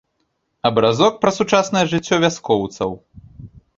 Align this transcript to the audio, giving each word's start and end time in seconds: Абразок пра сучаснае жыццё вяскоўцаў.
Абразок 0.69 1.19
пра 1.25 1.33
сучаснае 1.37 1.83
жыццё 1.93 2.15
вяскоўцаў. 2.25 2.89